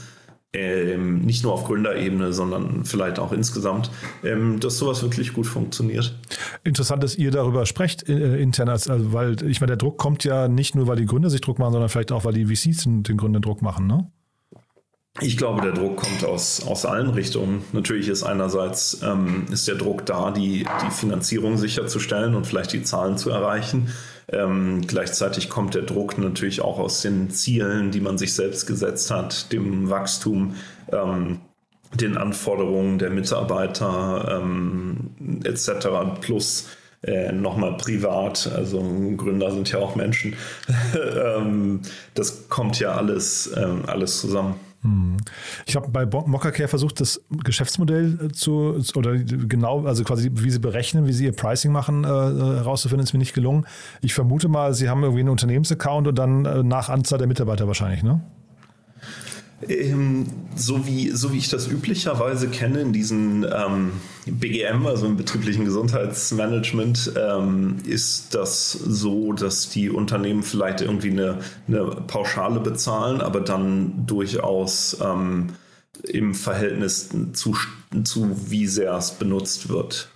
[0.55, 3.90] ähm, nicht nur auf Gründerebene, sondern vielleicht auch insgesamt,
[4.23, 6.14] dass sowas wirklich gut funktioniert.
[6.62, 10.49] Interessant, dass ihr darüber sprecht äh, intern, also, weil ich meine, der Druck kommt ja
[10.49, 13.03] nicht nur, weil die Gründer sich Druck machen, sondern vielleicht auch, weil die VCs den,
[13.03, 14.11] den Gründern Druck machen, ne?
[15.20, 17.62] Ich glaube, der Druck kommt aus, aus allen Richtungen.
[17.72, 22.83] Natürlich ist einerseits ähm, ist der Druck da, die, die Finanzierung sicherzustellen und vielleicht die
[22.83, 23.92] Zahlen zu erreichen.
[24.29, 29.11] Ähm, gleichzeitig kommt der Druck natürlich auch aus den Zielen, die man sich selbst gesetzt
[29.11, 30.55] hat, dem Wachstum,
[30.90, 31.40] ähm,
[31.94, 35.88] den Anforderungen der Mitarbeiter ähm, etc.
[36.22, 36.68] plus
[37.03, 38.81] äh, nochmal privat, also
[39.16, 40.37] Gründer sind ja auch Menschen.
[40.94, 41.81] Ähm,
[42.14, 44.55] das kommt ja alles, ähm, alles zusammen.
[44.83, 45.16] Hm.
[45.64, 50.59] Ich habe bei Mockercare versucht, das Geschäftsmodell äh, zu, oder genau, also quasi, wie sie
[50.59, 53.66] berechnen, wie sie ihr Pricing machen, äh, äh, herauszufinden, ist mir nicht gelungen.
[54.01, 57.68] Ich vermute mal, sie haben irgendwie einen Unternehmensaccount und dann äh, nach Anzahl der Mitarbeiter
[57.68, 58.21] wahrscheinlich, ne?
[59.68, 63.92] Ähm, so, wie, so wie ich das üblicherweise kenne in diesen ähm,
[64.27, 71.38] BGM, also im betrieblichen Gesundheitsmanagement, ähm, ist das so, dass die Unternehmen vielleicht irgendwie eine,
[71.68, 75.51] eine Pauschale bezahlen, aber dann durchaus ähm,
[76.05, 77.57] im Verhältnis zu,
[78.05, 80.09] zu wie sehr es benutzt wird.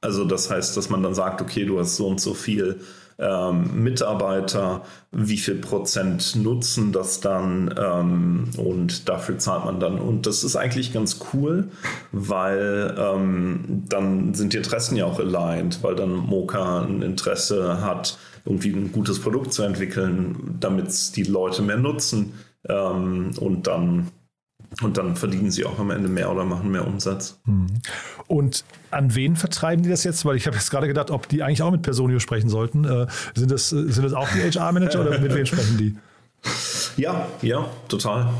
[0.00, 2.80] Also das heißt, dass man dann sagt, okay, du hast so und so viel
[3.20, 9.98] ähm, Mitarbeiter, wie viel Prozent nutzen das dann ähm, und dafür zahlt man dann.
[9.98, 11.68] Und das ist eigentlich ganz cool,
[12.12, 18.18] weil ähm, dann sind die Interessen ja auch aligned, weil dann Mocha ein Interesse hat,
[18.44, 22.34] irgendwie ein gutes Produkt zu entwickeln, damit die Leute mehr nutzen
[22.68, 24.08] ähm, und dann
[24.82, 27.38] und dann verdienen sie auch am Ende mehr oder machen mehr Umsatz.
[27.44, 27.66] Mhm.
[28.26, 30.24] Und an wen vertreiben die das jetzt?
[30.24, 32.84] Weil ich habe jetzt gerade gedacht, ob die eigentlich auch mit Personio sprechen sollten.
[32.84, 35.96] Äh, sind, das, sind das auch die HR-Manager oder mit wem sprechen die?
[36.96, 38.30] Ja, ja, total.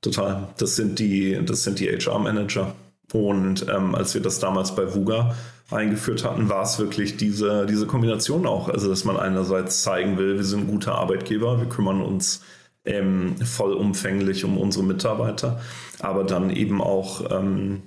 [0.00, 0.48] Total.
[0.58, 2.74] Das sind die, das sind die HR-Manager.
[3.12, 5.34] Und ähm, als wir das damals bei Vuga
[5.70, 8.68] eingeführt hatten, war es wirklich diese, diese Kombination auch.
[8.68, 12.42] Also, dass man einerseits zeigen will, wir sind ein guter Arbeitgeber, wir kümmern uns
[12.86, 15.60] ähm, vollumfänglich um unsere Mitarbeiter,
[16.00, 17.82] aber dann eben auch ähm,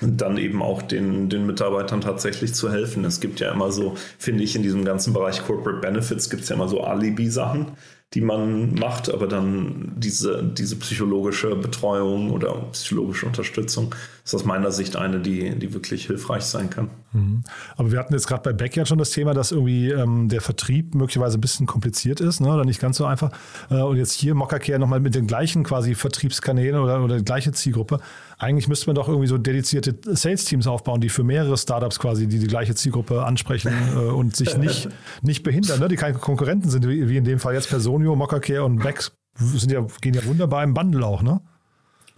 [0.00, 3.04] dann eben auch den, den Mitarbeitern tatsächlich zu helfen.
[3.04, 6.48] Es gibt ja immer so, finde ich, in diesem ganzen Bereich Corporate Benefits gibt es
[6.48, 7.76] ja immer so Alibi-Sachen
[8.14, 13.94] die man macht, aber dann diese, diese psychologische Betreuung oder psychologische Unterstützung
[14.30, 16.90] ist aus meiner Sicht eine, die, die wirklich hilfreich sein kann.
[17.12, 17.42] Mhm.
[17.76, 20.94] Aber wir hatten jetzt gerade bei Backyard schon das Thema, dass irgendwie ähm, der Vertrieb
[20.94, 23.32] möglicherweise ein bisschen kompliziert ist ne, oder nicht ganz so einfach.
[23.70, 27.52] Äh, und jetzt hier Mockercare nochmal mit den gleichen quasi Vertriebskanälen oder, oder die gleiche
[27.52, 28.00] Zielgruppe.
[28.38, 32.38] Eigentlich müsste man doch irgendwie so dedizierte Sales-Teams aufbauen, die für mehrere Startups quasi die,
[32.38, 34.88] die gleiche Zielgruppe ansprechen äh, und sich nicht,
[35.22, 38.14] nicht behindern, ne, die keine Konkurrenten sind, wie, wie in dem Fall jetzt Personen Sonio,
[38.14, 41.40] Mockercare und Bex sind ja, gehen ja wunderbar im Bundle auch, ne?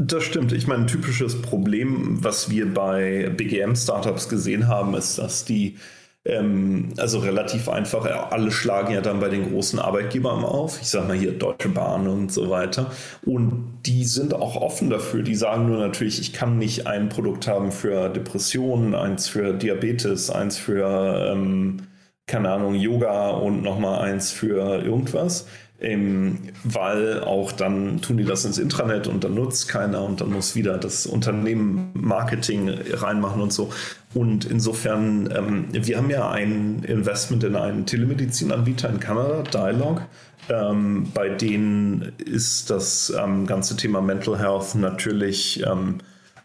[0.04, 0.52] Das stimmt.
[0.52, 5.76] Ich meine, ein typisches Problem, was wir bei BGM-Startups gesehen haben, ist, dass die
[6.24, 10.80] ähm, also relativ einfach, alle schlagen ja dann bei den großen Arbeitgebern auf.
[10.80, 12.90] Ich sage mal hier Deutsche Bahn und so weiter.
[13.24, 15.22] Und die sind auch offen dafür.
[15.22, 20.30] Die sagen nur natürlich, ich kann nicht ein Produkt haben für Depressionen, eins für Diabetes,
[20.30, 21.82] eins für, ähm,
[22.26, 25.46] keine Ahnung, Yoga und nochmal eins für irgendwas.
[25.82, 30.30] Ähm, weil auch dann tun die das ins Intranet und dann nutzt keiner und dann
[30.30, 33.72] muss wieder das Unternehmen Marketing reinmachen und so.
[34.14, 40.02] Und insofern, ähm, wir haben ja ein Investment in einen Telemedizinanbieter in Kanada, Dialog.
[40.48, 45.98] Ähm, bei denen ist das ähm, ganze Thema Mental Health natürlich ähm,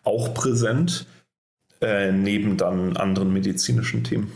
[0.03, 1.05] auch präsent,
[1.79, 4.31] äh, neben dann anderen medizinischen Themen.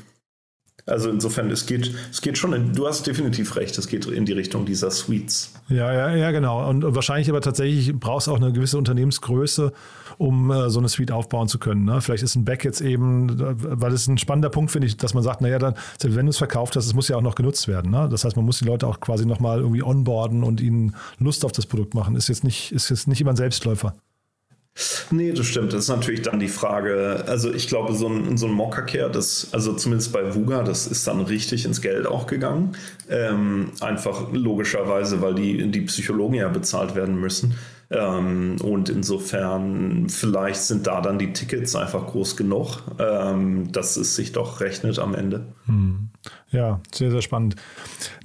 [0.86, 4.26] Also insofern, es geht, es geht schon, in, du hast definitiv recht, es geht in
[4.26, 5.54] die Richtung dieser Suites.
[5.70, 6.68] Ja, ja, ja, genau.
[6.68, 9.72] Und wahrscheinlich aber tatsächlich brauchst du auch eine gewisse Unternehmensgröße,
[10.18, 11.86] um äh, so eine Suite aufbauen zu können.
[11.86, 12.02] Ne?
[12.02, 15.14] Vielleicht ist ein Back jetzt eben, weil das ist ein spannender Punkt, finde ich, dass
[15.14, 17.68] man sagt, naja, dann, wenn du es verkauft hast, es muss ja auch noch genutzt
[17.68, 17.92] werden.
[17.92, 18.08] Ne?
[18.10, 21.52] Das heißt, man muss die Leute auch quasi nochmal irgendwie onboarden und ihnen Lust auf
[21.52, 22.16] das Produkt machen.
[22.16, 23.96] Ist jetzt nicht, ist jetzt nicht immer ein Selbstläufer.
[25.12, 25.74] Nee, das stimmt.
[25.74, 27.26] Das ist natürlich dann die Frage.
[27.28, 31.06] Also, ich glaube, so ein, so ein Mockercare, das, also zumindest bei Vuga, das ist
[31.08, 32.76] dann richtig ins Geld auch gegangen.
[33.10, 37.56] Ähm, einfach logischerweise, weil die, die Psychologen ja bezahlt werden müssen.
[37.92, 44.16] Ähm, und insofern, vielleicht sind da dann die Tickets einfach groß genug, ähm, dass es
[44.16, 45.48] sich doch rechnet am Ende.
[45.66, 46.10] Hm.
[46.52, 47.56] Ja, sehr, sehr spannend.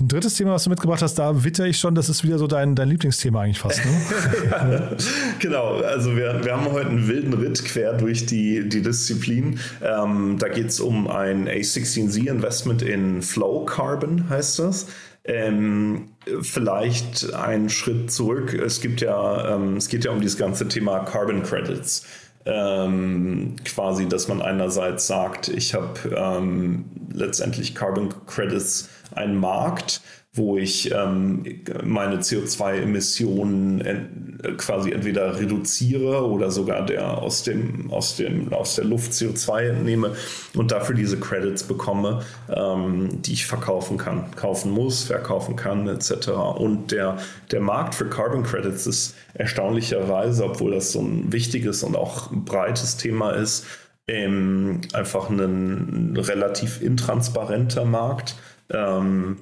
[0.00, 2.46] Ein drittes Thema, was du mitgebracht hast, da witter ich schon, das ist wieder so
[2.46, 3.84] dein, dein Lieblingsthema eigentlich fast.
[3.84, 4.50] Ne?
[4.50, 4.90] ja,
[5.38, 9.58] genau, also wir, wir haben heute einen wilden Ritt quer durch die, die Disziplin.
[9.82, 14.86] Ähm, da geht es um ein A16Z-Investment in Flow Carbon, heißt das.
[15.28, 16.10] Ähm,
[16.40, 18.54] vielleicht einen Schritt zurück.
[18.54, 22.06] Es gibt ja, ähm, es geht ja um dieses ganze Thema Carbon Credits.
[22.44, 30.00] Ähm, quasi, dass man einerseits sagt, ich habe ähm, letztendlich Carbon Credits, einen Markt,
[30.36, 31.44] wo ich ähm,
[31.84, 34.26] meine CO2-Emissionen ent
[34.58, 40.14] quasi entweder reduziere oder sogar der aus, dem, aus, dem, aus der Luft CO2 entnehme
[40.54, 42.20] und dafür diese Credits bekomme,
[42.54, 46.28] ähm, die ich verkaufen kann, kaufen muss, verkaufen kann, etc.
[46.58, 47.18] Und der,
[47.50, 52.96] der Markt für Carbon Credits ist erstaunlicherweise, obwohl das so ein wichtiges und auch breites
[52.96, 53.66] Thema ist,
[54.08, 58.36] ähm, einfach ein relativ intransparenter Markt.
[58.70, 59.38] Ähm,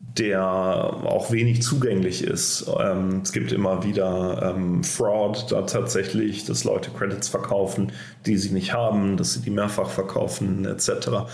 [0.00, 2.70] der auch wenig zugänglich ist.
[2.80, 7.92] Ähm, es gibt immer wieder ähm, Fraud da tatsächlich, dass Leute Credits verkaufen,
[8.24, 11.30] die sie nicht haben, dass sie die mehrfach verkaufen etc.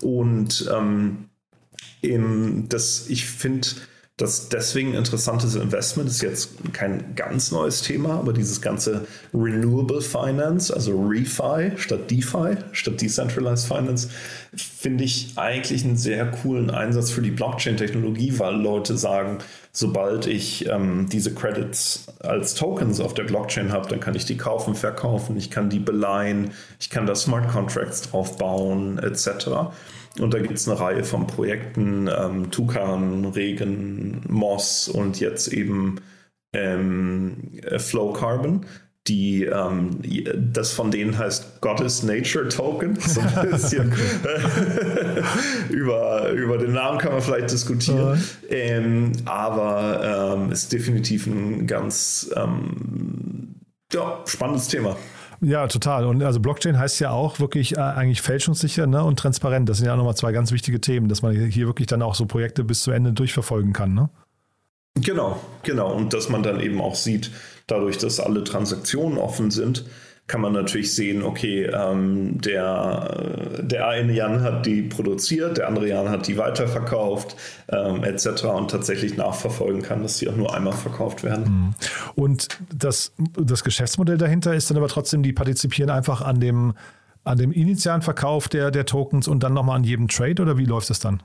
[0.00, 1.28] Und ähm,
[2.02, 3.68] im, das, ich finde,
[4.16, 10.72] das deswegen interessantes Investment ist jetzt kein ganz neues Thema, aber dieses ganze Renewable Finance,
[10.72, 14.08] also ReFi statt DeFi, statt Decentralized Finance,
[14.54, 19.38] finde ich eigentlich einen sehr coolen Einsatz für die Blockchain-Technologie, weil Leute sagen,
[19.72, 24.36] sobald ich ähm, diese Credits als Tokens auf der Blockchain habe, dann kann ich die
[24.36, 29.72] kaufen, verkaufen, ich kann die beleihen, ich kann da Smart Contracts drauf bauen, etc.
[30.20, 35.96] Und da gibt es eine Reihe von Projekten, ähm, Tukan, Regen, Moss und jetzt eben
[36.52, 38.64] ähm, Flow Carbon
[39.06, 40.00] die ähm,
[40.34, 42.98] das von denen heißt Goddess Nature Token.
[43.00, 43.92] So ein bisschen
[45.68, 48.22] über, über den Namen kann man vielleicht diskutieren.
[48.48, 53.56] Ähm, aber ähm, ist definitiv ein ganz ähm,
[53.92, 54.96] ja, spannendes Thema.
[55.44, 56.06] Ja, total.
[56.06, 59.68] Und also Blockchain heißt ja auch wirklich äh, eigentlich fälschungssicher ne, und transparent.
[59.68, 62.24] Das sind ja nochmal zwei ganz wichtige Themen, dass man hier wirklich dann auch so
[62.24, 63.92] Projekte bis zu Ende durchverfolgen kann.
[63.92, 64.08] Ne?
[64.94, 65.92] Genau, genau.
[65.92, 67.30] Und dass man dann eben auch sieht,
[67.66, 69.84] dadurch, dass alle Transaktionen offen sind,
[70.26, 75.88] kann man natürlich sehen, okay, ähm, der, der eine Jan hat die produziert, der andere
[75.88, 77.36] Jan hat die weiterverkauft,
[77.68, 78.44] ähm, etc.
[78.44, 81.44] und tatsächlich nachverfolgen kann, dass sie auch nur einmal verkauft werden.
[81.44, 81.74] Mhm.
[82.14, 86.72] Und das, das Geschäftsmodell dahinter ist dann aber trotzdem, die partizipieren einfach an dem,
[87.24, 90.64] an dem initialen Verkauf der, der Tokens und dann nochmal an jedem Trade oder wie
[90.64, 91.22] läuft das dann?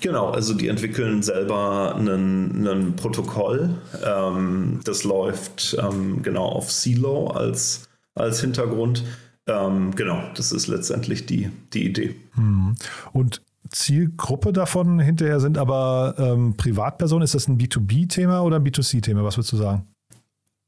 [0.00, 3.76] Genau, also die entwickeln selber ein Protokoll.
[4.04, 9.04] Ähm, das läuft ähm, genau auf Silo als, als Hintergrund.
[9.46, 12.14] Ähm, genau, das ist letztendlich die, die Idee.
[12.34, 12.74] Hm.
[13.12, 17.24] Und Zielgruppe davon hinterher sind aber ähm, Privatpersonen.
[17.24, 19.24] Ist das ein B2B-Thema oder ein B2C-Thema?
[19.24, 19.86] Was würdest du sagen?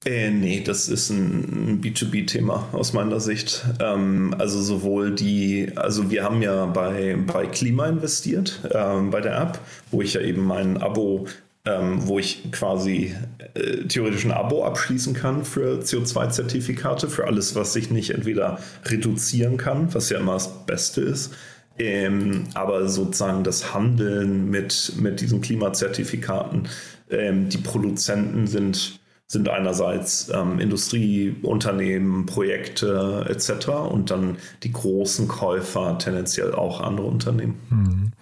[0.05, 3.65] Äh, nee, das ist ein B2B-Thema aus meiner Sicht.
[3.81, 9.41] Ähm, also sowohl die, also wir haben ja bei, bei Klima investiert, ähm, bei der
[9.41, 11.27] App, wo ich ja eben mein Abo,
[11.65, 13.15] ähm, wo ich quasi
[13.55, 19.57] äh, theoretisch ein Abo abschließen kann für CO2-Zertifikate, für alles, was ich nicht entweder reduzieren
[19.59, 21.35] kann, was ja immer das Beste ist,
[21.79, 26.69] ähm, aber sozusagen das Handeln mit, mit diesen Klimazertifikaten,
[27.11, 29.01] ähm, die Produzenten sind
[29.33, 33.69] sind einerseits ähm, Industrieunternehmen, Projekte etc.
[33.91, 37.59] und dann die großen Käufer tendenziell auch andere Unternehmen.
[37.71, 38.13] Mhm.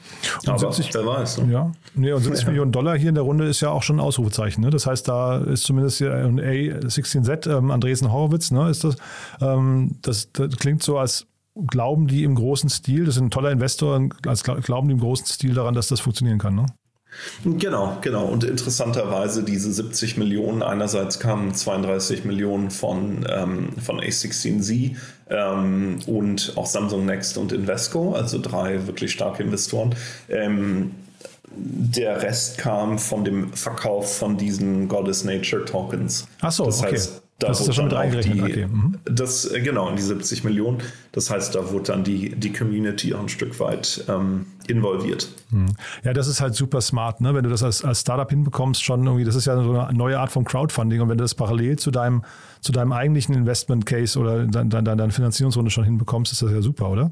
[0.46, 1.38] Aber 70, wer weiß.
[1.38, 1.52] Ne?
[1.52, 2.50] Ja, nee, und 70 ja.
[2.50, 4.62] Millionen Dollar hier in der Runde ist ja auch schon ein Ausrufezeichen.
[4.62, 4.70] Ne?
[4.70, 8.96] Das heißt, da ist zumindest hier ein A16Z, ähm, Andresen Horowitz, ne, ist das,
[9.40, 11.26] ähm, das, das klingt so, als
[11.66, 15.26] glauben die im großen Stil, das ist ein toller Investor, als glauben die im großen
[15.26, 16.54] Stil daran, dass das funktionieren kann.
[16.54, 16.66] Ne?
[17.44, 18.26] Genau, genau.
[18.26, 24.96] Und interessanterweise diese 70 Millionen, einerseits kamen 32 Millionen von, ähm, von A16Z
[25.28, 29.94] ähm, und auch Samsung Next und Invesco, also drei wirklich starke Investoren.
[30.28, 30.92] Ähm,
[31.52, 36.26] der Rest kam von dem Verkauf von diesen Goddess Nature Tokens.
[36.40, 36.92] Ach so, das okay.
[36.92, 38.36] Heißt, das ist ja schon mit eingerechnet.
[38.36, 38.66] Die, okay.
[38.66, 38.98] mhm.
[39.04, 40.78] Das, äh, genau, in die 70 Millionen.
[41.12, 45.28] Das heißt, da wurde dann die, die Community auch ein Stück weit ähm, involviert.
[45.50, 45.66] Mhm.
[46.04, 47.34] Ja, das ist halt super smart, ne?
[47.34, 50.18] wenn du das als, als Startup hinbekommst, schon irgendwie, das ist ja so eine neue
[50.18, 52.22] Art von Crowdfunding und wenn du das parallel zu deinem,
[52.60, 56.62] zu deinem eigentlichen Investment Case oder deine dein, dein Finanzierungsrunde schon hinbekommst, ist das ja
[56.62, 57.10] super, oder?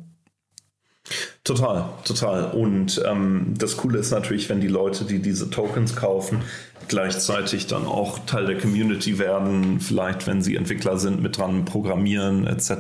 [1.44, 2.50] Total, total.
[2.52, 6.42] Und ähm, das Coole ist natürlich, wenn die Leute, die diese Tokens kaufen,
[6.88, 12.46] gleichzeitig dann auch Teil der Community werden, vielleicht wenn sie Entwickler sind, mit dran programmieren
[12.46, 12.70] etc.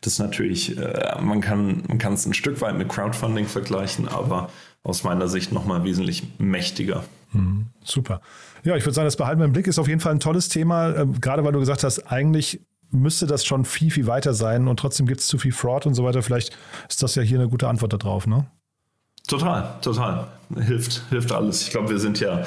[0.00, 4.08] Das ist natürlich, äh, man kann man kann es ein Stück weit mit Crowdfunding vergleichen,
[4.08, 4.50] aber
[4.82, 7.04] aus meiner Sicht nochmal wesentlich mächtiger.
[7.32, 8.20] Mhm, super.
[8.64, 9.66] Ja, ich würde sagen, das behalten wir im Blick.
[9.66, 13.26] Ist auf jeden Fall ein tolles Thema, äh, gerade weil du gesagt hast, eigentlich müsste
[13.26, 16.04] das schon viel, viel weiter sein und trotzdem gibt es zu viel Fraud und so
[16.04, 16.22] weiter.
[16.22, 16.56] Vielleicht
[16.88, 18.46] ist das ja hier eine gute Antwort darauf, ne?
[19.26, 20.26] Total, total.
[20.54, 21.62] Hilft, hilft alles.
[21.62, 22.44] Ich glaube, wir sind ja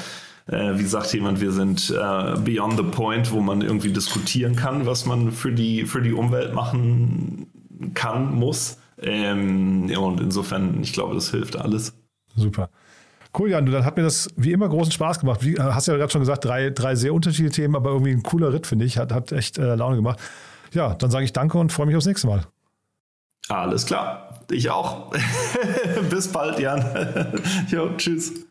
[0.52, 4.86] äh, wie sagt jemand, wir sind äh, beyond the point, wo man irgendwie diskutieren kann,
[4.86, 7.48] was man für die, für die Umwelt machen
[7.94, 8.78] kann, muss.
[9.02, 11.94] Ähm, und insofern, ich glaube, das hilft alles.
[12.36, 12.70] Super.
[13.38, 15.44] Cool, Jan, du, dann hat mir das wie immer großen Spaß gemacht.
[15.44, 18.52] Wie, hast ja gerade schon gesagt, drei, drei sehr unterschiedliche Themen, aber irgendwie ein cooler
[18.52, 18.98] Ritt, finde ich.
[18.98, 20.20] Hat, hat echt äh, Laune gemacht.
[20.74, 22.44] Ja, dann sage ich danke und freue mich aufs nächste Mal.
[23.48, 24.42] Alles klar.
[24.52, 25.14] Ich auch.
[26.10, 26.86] Bis bald, Jan.
[27.70, 28.51] jo, tschüss.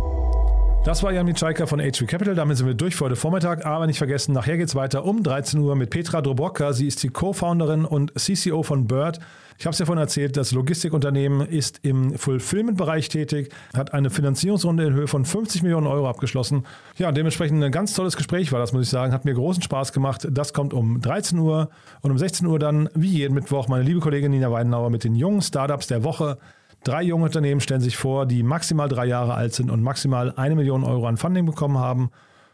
[0.83, 2.33] Das war Jan Mitschaiker von HV Capital.
[2.33, 3.67] Damit sind wir durch für heute Vormittag.
[3.67, 6.73] Aber nicht vergessen, nachher geht es weiter um 13 Uhr mit Petra Drobotka.
[6.73, 9.19] Sie ist die Co-Founderin und CCO von Bird.
[9.59, 14.85] Ich habe es ja vorhin erzählt, das Logistikunternehmen ist im Fulfillment-Bereich tätig, hat eine Finanzierungsrunde
[14.85, 16.65] in Höhe von 50 Millionen Euro abgeschlossen.
[16.97, 19.13] Ja, dementsprechend ein ganz tolles Gespräch war das, muss ich sagen.
[19.13, 20.27] Hat mir großen Spaß gemacht.
[20.31, 21.69] Das kommt um 13 Uhr
[22.01, 25.13] und um 16 Uhr dann, wie jeden Mittwoch, meine liebe Kollegin Nina Weidenauer mit den
[25.13, 26.39] jungen Startups der Woche.
[26.83, 30.55] Drei junge Unternehmen stellen sich vor, die maximal drei Jahre alt sind und maximal eine
[30.55, 32.11] Million Euro an Funding bekommen haben.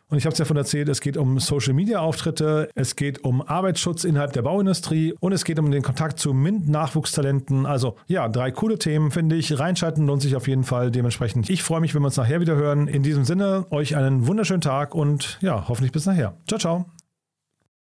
[0.09, 4.05] Und ich habe es ja von erzählt, es geht um Social-Media-Auftritte, es geht um Arbeitsschutz
[4.05, 7.65] innerhalb der Bauindustrie und es geht um den Kontakt zu MINT-Nachwuchstalenten.
[7.65, 9.59] Also ja, drei coole Themen, finde ich.
[9.59, 11.49] Reinschalten lohnt sich auf jeden Fall dementsprechend.
[11.49, 12.87] Ich freue mich, wenn wir uns nachher wieder hören.
[12.87, 16.37] In diesem Sinne, euch einen wunderschönen Tag und ja, hoffentlich bis nachher.
[16.47, 16.96] Ciao, ciao.